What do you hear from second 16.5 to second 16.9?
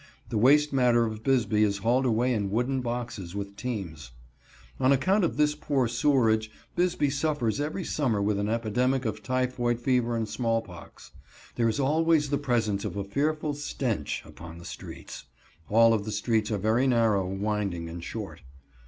very